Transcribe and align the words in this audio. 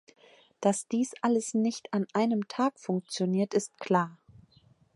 Dass 0.61 0.87
dies 0.87 1.13
alles 1.21 1.53
nicht 1.53 1.93
an 1.93 2.07
einem 2.13 2.47
Tag 2.47 2.79
funktioniert, 2.79 3.53
ist 3.53 3.77
klar. 3.79 4.17